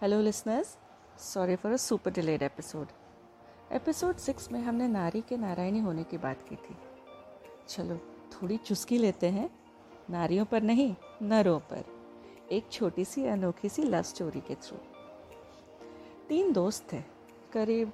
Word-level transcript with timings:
Hello 0.00 0.20
listeners 0.20 0.78
sorry 1.18 1.56
for 1.56 1.72
a 1.72 1.76
super 1.76 2.10
delayed 2.10 2.42
episode 2.42 2.88
episode 3.72 4.16
six 4.16 4.52
में 4.52 4.60
हमने 4.60 4.88
नारी 4.88 5.20
के 5.20 5.36
नारायणी 5.36 5.78
होने 5.78 6.04
की 6.04 6.18
बात 6.18 6.42
की 6.42 6.56
थी। 6.56 6.76
चलो, 7.68 7.96
थोड़ी 7.96 8.56
चुस्की 8.56 8.98
लेते 8.98 9.26
हैं। 9.26 9.50
नारियों 10.10 10.44
पर 10.44 10.62
नहीं, 10.62 10.94
नरों 11.22 11.60
पर। 11.60 11.84
एक 12.52 12.68
छोटी 12.72 13.04
सी, 13.04 13.24
अनोखी 13.24 13.68
सी 13.68 13.82
लव 13.82 14.02
स्टोरी 14.02 14.40
के 14.40 14.54
थ्रू 14.54 14.78
तीन 16.28 16.52
दोस्त 16.52 16.92
थे 16.92 17.02
करीब 17.52 17.92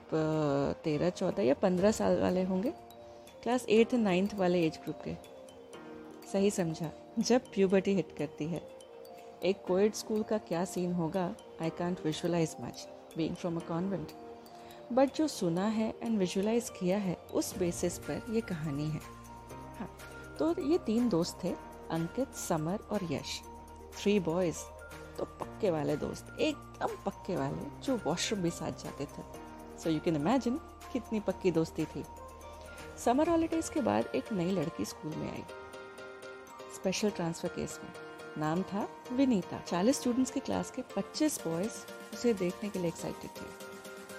तेरह, 0.85 1.11
चौदह 1.11 1.43
या 1.43 1.55
पंद्रह 1.55 1.93
साल 1.93 2.21
वाले 2.21 2.43
होंगे। 2.43 2.71
क्लास 3.43 3.67
एट्थ 3.69 3.95
नाइन्थ 3.95 4.35
वाले 4.35 4.67
एज 4.67 4.79
ग्रुप 4.85 4.97
के। 5.09 5.17
सही 6.33 6.51
समझा। 6.51 6.91
जब 7.19 7.41
प्यूबर्टी 7.41 7.95
हिट 7.95 8.17
करती 8.17 8.47
है। 8.47 8.72
एक 9.45 9.63
कोएड 9.67 9.95
स्कूल 9.95 10.23
का 10.23 10.37
क्या 10.39 10.65
सीन 10.65 10.93
होगा? 10.93 11.25
I 11.63 11.71
can't 11.71 12.05
visualize 12.05 12.55
much 12.61 12.87
being 13.17 13.35
from 13.37 13.57
a 13.57 13.61
convent 13.69 14.13
but 14.93 15.15
जो 15.15 15.27
सुना 15.29 15.65
है 15.67 15.89
एंड 16.03 16.19
विजुअलाइज 16.19 16.69
किया 16.71 16.99
है, 16.99 17.15
उस 17.35 17.57
बेसिस 17.59 17.99
पर 17.99 18.23
ये 18.31 18.41
कहानी 18.41 18.85
है। 18.85 19.01
हाँ 19.79 19.89
तो 20.39 20.55
ये 20.63 20.79
तीन 20.79 21.09
दोस्त 21.09 21.39
थे, 21.45 21.53
अंकित, 21.91 22.35
समर 22.35 22.87
और 22.93 23.05
यश। 23.13 23.41
थ्री 23.95 24.19
बॉयज़ 24.21 24.59
तो 25.19 25.25
पक्के 25.41 25.71
वाले 25.71 25.97
दोस्त, 25.97 26.37
एकदम 26.41 26.97
पक्के 27.07 27.37
वाले, 27.37 27.67
जो 27.85 27.97
वॉशरूम 28.07 28.43
भी 28.43 28.51
साथ 28.51 28.85
जाते 28.85 29.05
थे। 29.07 29.23
सो 29.79 29.91
यू 29.91 30.01
कैन 30.01 30.17
इमेजिन 30.17 30.61
कितनी 30.93 31.21
पक्की 31.21 31.51
दोस्ती 31.51 31.85
थी। 31.87 32.05
समर 33.05 33.31
हॉलीडेज 33.31 33.69
के 33.69 33.81
बाद 33.81 34.15
एक 34.15 34.33
नई 34.33 34.51
लड़की 34.51 34.85
स्कूल 34.85 35.15
में 35.17 35.31
आई। 35.31 35.45
स्पेशल 36.75 37.11
ट्रांसफ़र 37.11 37.49
केस 37.49 37.79
में। 37.85 38.02
नाम 38.39 38.63
था 38.63 38.89
विनीता। 39.13 39.61
40 39.69 40.01
स्टूडेंट्स 40.01 40.31
की 40.31 40.41
क्लास 40.41 40.71
के 40.71 40.83
25 40.83 41.41
बॉयज़ 41.47 41.73
उसे 42.15 42.35
देखने 42.35 42.71
के 42.71 42.79
लिए 42.79 42.89
एक्साइटेड 42.89 43.31
थे। 43.31 43.47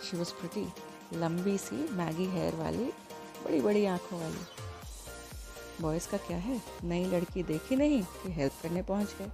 शी 0.06 0.18
वॉज़ 0.18 0.34
प्रिटी 0.34 0.74
लंबी 1.14 1.58
सी 1.58 1.90
मैगी 1.90 2.26
हेयर 2.26 2.56
वाली, 2.56 2.86
बड़ी 3.44 3.62
बड़ी 3.62 3.86
आँखों 3.86 4.22
वाली। 4.22 4.40
बॉयज़ 5.82 6.10
का 6.10 6.18
क्या 6.18 6.38
है? 6.38 6.62
नई 6.84 7.06
लड़की 7.06 7.44
देखी 7.44 7.76
नहीं 7.76 8.04
कि 8.04 8.32
हेल्प 8.32 8.54
करने 8.64 8.82
पहुँच 8.82 9.16
गए। 9.20 9.32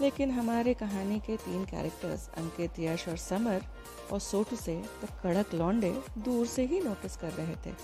लेकिन 0.00 0.30
हमारे 0.30 0.74
कहानी 0.74 1.20
के 1.20 1.36
तीन 1.36 1.64
कैरेक्टर्स 1.64 2.28
अंकित, 2.28 2.78
यश 2.78 3.08
और 3.08 3.16
समर, 3.16 3.64
और 4.12 4.20
सोटू 4.20 4.56
से 4.56 4.84
तो 5.00 5.06
कड़क 5.06 5.54
लौंडे 5.54 6.02
दूर 6.18 6.46
से 6.46 6.64
ही 6.64 6.80
नोटिस 6.80 7.16
कर 7.16 7.30
रहे 7.30 7.54
थे। 7.54 7.74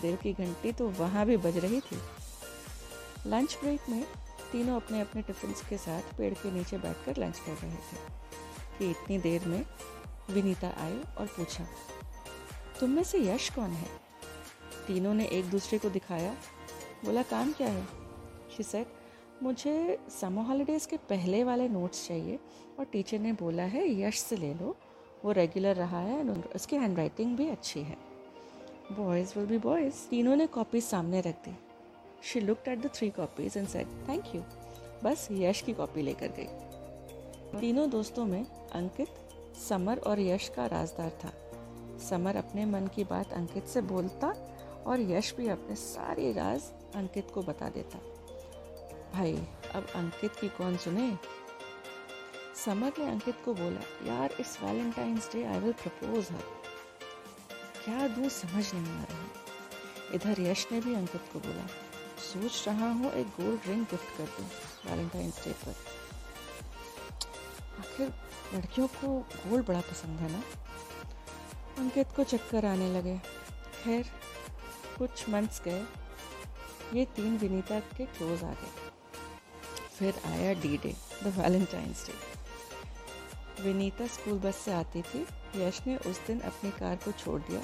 दिल 0.00 0.16
की 0.16 0.32
घंटी 0.32 0.72
तो 0.72 0.88
वहाँ 0.88 1.26
भी 1.26 1.36
बज 1.36 1.58
रही 1.58 1.80
थी। 1.80 1.98
लंच 3.26 3.58
ब्रेक 3.60 3.80
में 3.88 4.04
तीनों 4.54 4.76
अपने 4.76 5.00
अपने 5.00 5.22
टिफ़िन 5.22 5.52
के 5.52 5.78
साथ 5.78 6.02
पेड़ 6.18 6.34
के 6.34 6.50
नीचे 6.50 6.78
बैठकर 6.78 7.16
लंच 7.16 7.38
कर 7.38 7.52
रहे 7.52 7.74
थे। 7.74 8.24
कि 8.78 8.90
इतनी 8.90 9.18
देर 9.18 9.44
में 9.44 9.66
विनीता 10.30 10.68
आई 10.68 11.00
और 11.18 11.26
पूछा, 11.26 11.66
तुम 12.80 12.90
में 12.90 13.04
से 13.04 13.18
यश 13.18 13.50
कौन 13.50 13.70
है? 13.70 13.88
तीनों 14.86 15.14
ने 15.14 15.26
एक 15.26 15.44
दूसरे 15.44 15.78
को 15.78 15.90
दिखाया, 15.90 16.36
बोला, 17.04 17.22
काम 17.22 17.52
क्या 17.52 17.68
है? 17.68 17.86
शी 18.56 18.62
सेड 18.62 18.86
मुझे 19.42 19.98
समर 20.20 20.42
हॉलीडेज़ 20.42 20.88
के 20.88 20.96
पहले 20.96 21.44
वाले 21.44 21.68
नोट्स 21.68 22.08
चाहिए। 22.08 22.38
और 22.78 22.84
टीचर 22.84 23.18
ने 23.18 23.32
बोला, 23.32 23.62
है, 23.62 24.00
यश 24.00 24.18
से 24.18 24.36
ले 24.36 24.54
लो। 24.54 24.76
वो 25.24 25.32
रेगुलर 25.32 25.76
रहा 25.76 26.00
है 26.00 26.30
उसकी 26.30 26.76
हैंड 26.76 26.96
राइटिंग 26.96 27.36
भी 27.36 27.48
अच्छी 27.48 27.80
है। 27.80 27.98
Boys 28.92 29.38
will 29.38 29.46
be 29.46 29.58
boys. 29.58 30.08
तीनों 30.10 30.36
ने 30.36 30.46
कॉपी 30.46 30.80
सामने 30.80 31.20
रख 31.20 31.34
दी। 31.34 31.63
She 32.24 32.40
looked 32.40 32.68
at 32.68 32.78
the 32.78 32.90
three 32.94 33.10
copies 33.10 33.56
and 33.56 33.68
said 33.68 33.86
thank 34.08 34.34
you 34.34 34.42
बस 35.04 35.28
यश 35.32 35.60
की 35.60 35.72
कॉपी 35.72 36.02
लेकर 36.02 36.28
गई। 36.28 37.60
तीनों 37.60 37.90
दोस्तों 37.90 38.24
में 38.24 38.46
अंकित, 38.72 39.08
समर 39.68 39.98
और 39.98 40.20
यश 40.20 40.48
का 40.48 40.66
राजदार 40.66 41.10
था। 41.24 41.32
समर 41.98 42.36
अपने 42.36 42.64
मन 42.64 42.86
की 42.86 43.04
बात 43.04 43.32
अंकित 43.32 43.66
से 43.66 43.80
बोलता 43.80 44.28
और 44.86 45.00
यश 45.00 45.34
भी 45.36 45.48
अपने 45.48 45.76
सारे 45.76 46.32
राज 46.32 46.62
अंकित 46.94 47.30
को 47.30 47.42
बता 47.42 47.68
देता। 47.68 47.98
भाई, 49.12 49.36
अब 49.74 49.86
अंकित 49.94 50.36
की 50.36 50.48
कौन 50.48 50.76
सुने? 50.76 51.18
समर 52.64 52.92
ने 52.98 53.10
अंकित 53.10 53.36
को 53.44 53.54
बोला, 53.54 54.14
यार, 54.14 54.34
इस 54.40 54.58
Valentine's 54.62 55.30
day 55.32 55.44
I 55.44 55.58
will 55.58 55.72
propose 55.72 56.30
her 56.30 56.42
क्या 57.84 58.08
दूँ 58.08 58.28
समझ 58.28 58.74
नहीं 58.74 58.92
आ 58.92 59.04
रहा 59.04 59.26
इधर 60.14 60.40
यश 60.40 60.66
ने 60.72 60.80
भी 60.80 60.94
अंकित 60.94 61.22
को 61.32 61.38
बोला 61.38 61.66
सोच 62.24 62.64
रहा 62.68 62.90
हूँ 62.90 63.12
एक 63.12 63.26
गोल्ड 63.40 63.68
रिंग 63.68 63.84
गिफ्ट 63.84 64.16
कर 64.18 64.24
दूँ 64.24 64.46
वैलेंटाइंस 64.86 65.44
डे 65.44 65.52
पर। 65.52 65.74
आखिर 67.78 68.12
लड़कियों 68.54 68.86
को 68.86 69.08
गोल्ड 69.48 69.66
बड़ा 69.66 69.80
पसंद 69.80 70.20
है 70.20 70.30
ना? 70.32 70.42
अंकित 71.78 72.08
को 72.16 72.24
चक्कर 72.24 72.64
आने 72.64 72.88
लगे। 72.94 73.16
खैर, 73.84 74.10
कुछ 74.98 75.28
मंथ्स 75.28 75.62
गए। 75.62 75.84
ये 76.94 77.04
तीन 77.04 77.36
विनीता 77.38 77.80
के 77.96 78.04
क्लोज 78.06 78.44
आ 78.44 78.52
गए। 78.52 78.90
फिर 79.98 80.20
आया 80.26 80.52
D 80.52 80.76
day 80.76 80.94
the 81.24 81.34
Valentine's 81.38 82.06
day 82.06 83.62
Vinita 83.62 84.06
school 84.06 84.38
bus 84.38 84.56
से 84.56 84.72
आती 84.72 85.02
थी। 85.02 85.26
यश 85.56 85.80
ने 85.86 85.96
उस 85.96 86.20
दिन 86.26 86.40
अपनी 86.40 86.70
कार 86.70 86.96
को 86.96 87.12
छोड़ 87.12 87.40
दिया। 87.40 87.60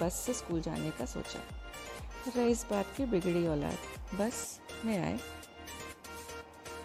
बस 0.00 0.14
से 0.16 0.34
स्कूल 0.34 0.60
जाने 0.60 0.90
का 0.90 1.04
सोचा। 1.04 1.40
रईस 2.28 2.66
बात 2.70 2.86
की 2.96 3.04
बिगड़ी 3.04 3.46
औलाद। 3.46 3.78
बस, 4.14 4.60
में 4.84 4.98
आए 4.98 5.18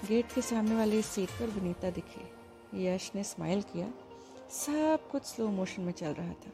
गेट 0.08 0.32
के 0.32 0.42
सामने 0.42 0.76
वाली 0.76 1.02
सीट 1.02 1.30
पर 1.30 1.46
विनीता 1.46 1.90
दिखी। 1.90 2.32
यश 2.88 3.12
ने 3.16 3.24
स्माइल 3.24 3.62
किया। 3.62 3.92
सब 4.52 5.10
कुछ 5.12 5.24
स्लो 5.24 5.48
मोशन 5.48 5.82
में 5.82 5.92
चल 5.92 6.14
रहा 6.14 6.30
था। 6.30 6.52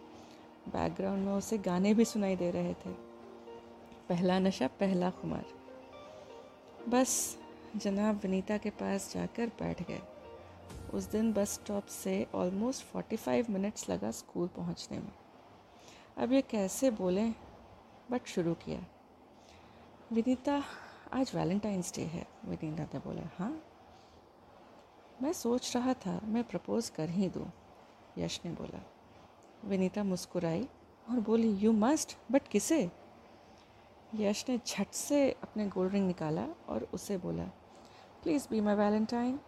बैकग्राउंड 0.67 1.25
में 1.25 1.33
उसे 1.33 1.57
गाने 1.57 1.93
भी 1.93 2.05
सुनाई 2.05 2.35
दे 2.35 2.51
रहे 2.51 2.73
थे। 2.73 2.89
पहला 4.09 4.39
नशा, 4.39 4.67
पहला 4.67 5.09
खुमार। 5.09 5.45
बस, 6.89 7.37
जनाब 7.75 8.15
विनीता 8.15 8.57
के 8.57 8.69
पास 8.69 9.13
जाकर 9.13 9.47
बैठ 9.47 9.87
गए। 9.87 10.01
उस 10.93 11.03
दिन 11.03 11.33
बस 11.33 11.53
स्टॉप 11.53 11.85
से 11.85 12.27
ऑलमोस्ट 12.35 12.85
45 12.85 13.49
मिनट्स 13.49 13.89
लगा 13.89 14.11
स्कूल 14.11 14.47
पहुँचने 14.47 14.99
में। 14.99 15.11
अब 16.17 16.33
ये 16.33 16.41
कैसे 16.41 16.91
बोलें? 16.91 17.33
बट 18.11 18.25
शुरू 18.25 18.53
किया। 18.53 18.79
विनीता, 20.11 20.63
आज 21.13 21.31
वैलेंटाइंस 21.35 21.93
डे 21.95 22.01
है, 22.01 22.25
विनीता 22.45 22.83
ने 22.83 22.99
बोला। 22.99 23.29
हाँ। 23.37 23.63
मैं 25.21 25.33
सोच 25.33 25.75
रहा 25.75 25.93
था, 25.93 26.19
मैं 26.23 26.43
प्रपोज 26.43 26.89
कर 26.89 27.09
ही 27.09 27.29
दूँ, 27.29 27.45
यश 28.17 28.39
ने 28.45 28.51
बोला। 28.51 28.81
विनीता 29.65 30.03
मुस्कुराई 30.03 30.67
और 31.09 31.19
बोली 31.19 31.51
यू 31.55 31.71
मस्ट 31.71 32.17
बट 32.31 32.47
किसे? 32.47 32.91
यश 34.15 34.45
ने 34.49 34.59
झट 34.67 34.91
से 34.91 35.31
अपने 35.43 35.67
गोल्ड 35.67 35.93
रिंग 35.93 36.07
निकाला 36.07 36.47
और 36.67 36.87
उसे 36.93 37.17
बोला 37.17 37.43
please 38.23 38.47
be 38.51 38.61
my 38.61 38.75
valentine 38.75 39.39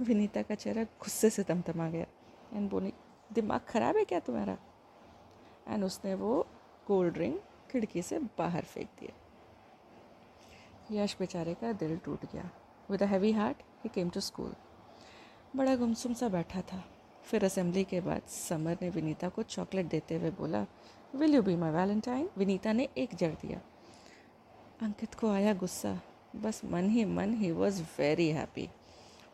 Vinita 0.00 0.42
का 0.42 0.54
चेहरा 0.54 0.82
गुस्से 0.82 1.30
से 1.30 1.42
तमतमा 1.42 1.88
गया। 1.88 2.06
एंड 2.52 2.70
बोली, 2.70 2.92
दिमाग 3.32 3.60
ख़राब 3.60 3.96
है 3.96 4.04
क्या 4.04 4.20
तुम्हारा? 4.20 4.56
एंड 5.68 5.84
उसने 5.84 6.14
वो 6.14 6.46
कोल्ड 6.88 7.14
ड्रिंक 7.14 7.40
खिड़की 7.70 8.02
से 8.02 8.18
बाहर 8.38 8.64
फेंक 8.64 8.88
दिया। 9.00 9.14
यश 10.92 11.16
बेचारे 11.18 11.54
का 11.54 11.72
दिल 11.72 11.96
टूट 11.96 12.24
गया। 12.32 12.50
With 12.90 13.02
a 13.02 13.06
heavy 13.06 13.32
heart 13.32 13.62
he 13.84 13.88
came 13.94 14.10
to 14.10 14.20
school 14.20 14.54
बड़ा 15.56 15.74
गुमसुम 15.76 16.14
सा 16.14 16.28
बैठा 16.28 16.60
था। 16.62 16.82
फिर 17.22 17.44
असेंबली 17.44 17.84
के 17.84 18.00
बाद 18.00 18.22
समर 18.28 18.76
ने 18.82 18.88
विनीता 18.90 19.28
को 19.28 19.42
चॉकलेट 19.44 19.86
देते 19.86 20.16
हुए 20.16 20.30
बोला 20.30 20.66
will 21.14 21.34
you 21.34 21.42
be 21.42 21.56
my 21.56 21.70
valentine 21.70 22.28
Vinita 22.38 22.72
ने 22.72 22.88
एक 22.98 23.14
जड़ 23.14 23.32
दिया। 23.32 23.60
अंकित 24.82 25.14
को 25.14 25.30
आया 25.30 25.54
गुस्सा। 25.54 26.00
बस 26.36 26.60
मन 26.64 26.88
ही 26.90 27.04
मन 27.04 27.34
ही 27.34 27.50
वॉज़ 27.50 27.82
वेरी 27.98 28.28
हैप्पी 28.28 28.68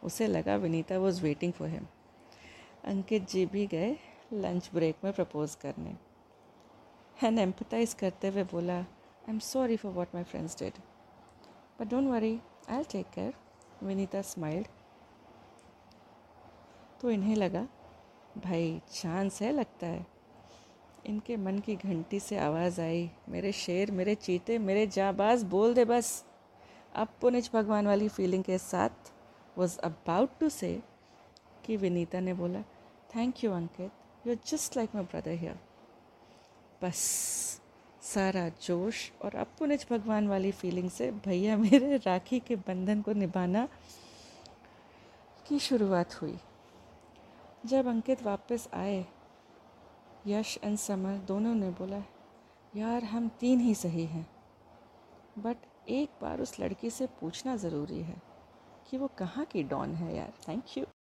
उसे 0.04 0.26
लगा 0.26 0.56
Vinita 0.56 0.98
was 0.98 1.22
waiting 1.22 1.52
for 1.52 1.68
him 1.68 1.86
Ankit 2.84 3.28
ji 3.28 3.46
भी 3.46 3.66
गए 3.66 3.96
लंच 4.32 4.70
ब्रेक 4.74 4.96
में 5.04 5.12
प्रपोज 5.12 5.54
करने। 5.54 5.94
एंड 7.22 7.38
एम्पथाइज 7.38 7.94
करते 7.94 8.28
हुए 8.28 8.44
बोला 8.52 8.78
I 8.78 9.30
am 9.30 9.38
sorry 9.38 9.76
for 9.76 9.92
what 9.92 10.14
my 10.14 10.24
friends 10.24 10.58
did 10.58 10.78
but 11.80 11.88
don't 11.90 12.10
worry 12.10 12.38
I'll 12.78 12.84
take 12.92 13.06
care 13.14 13.34
Vinita 13.82 14.22
smiled 14.22 14.66
तो 17.00 17.10
इन्हें 17.10 17.34
लगा, 17.36 17.66
भाई 18.38 18.80
चांस 18.92 19.40
है 19.42 19.50
लगता 19.52 19.86
है. 19.86 20.06
इनके 21.06 21.36
मन 21.36 21.58
की 21.58 21.74
घंटी 21.76 22.20
से 22.20 22.36
आवाज़ 22.38 22.80
आई, 22.80 23.10
मेरे 23.28 23.50
शेर, 23.52 23.90
मेरे 23.90 24.14
चीते, 24.14 24.58
मेरे 24.58 24.86
जाबाज, 24.86 25.42
बोल 25.44 25.74
दे 25.74 25.84
बस. 25.84 26.24
अब 26.94 27.08
पुनिज 27.20 27.50
भगवान 27.54 27.86
वाली 27.86 28.08
फीलिंग 28.08 28.44
के 28.44 28.58
साथ 28.58 29.12
वॉज़ 29.58 29.78
अबाउट 29.78 30.38
टू 30.40 30.48
से 30.48 30.72
कि 31.64 31.76
विनीता 31.76 32.20
ने 32.20 32.34
बोला 32.34 32.62
thank 33.16 33.44
you 33.44 33.52
Ankit 33.52 34.26
you 34.26 34.32
are 34.32 34.38
just 34.46 34.76
like 34.76 34.94
my 34.94 35.04
brother 35.04 35.38
here 35.38 35.58
बस 36.84 36.98
सारा 38.02 38.48
जोश 38.62 39.10
और 39.22 39.34
अपुनिज 39.34 39.86
भगवान 39.90 40.26
वाली 40.28 40.50
फीलिंग 40.52 40.90
से 40.90 41.10
भैया 41.24 41.56
मेरे 41.56 41.96
राखी 41.96 42.40
के 42.40 42.56
बंधन 42.56 43.00
को 43.02 43.12
निभाना 43.12 43.68
की 45.46 45.58
शुरुआत 45.58 46.14
हुई। 46.22 46.36
जब 47.66 47.86
अंकित 47.86 48.22
वापस 48.22 48.68
आए, 48.74 49.04
यश 50.26 50.58
एंड 50.64 50.76
समर 50.78 51.16
दोनों 51.18 51.54
ने 51.54 51.70
बोला, 51.70 52.02
यार, 52.76 53.04
हम 53.04 53.28
तीन 53.28 53.60
ही 53.60 53.74
सही 53.74 54.04
हैं 54.04 54.26
बट 55.38 55.56
एक 55.88 56.10
बार 56.22 56.40
उस 56.40 56.60
लड़की 56.60 56.90
से 56.90 57.06
पूछना 57.20 57.56
ज़रूरी 57.56 58.00
है 58.02 58.16
कि 58.90 58.96
वो 58.96 59.06
कहाँ 59.18 59.44
की 59.44 59.62
डॉन 59.62 59.94
है 59.94 60.16
यार? 60.16 60.32
Thank 60.48 60.78
you 60.78 60.84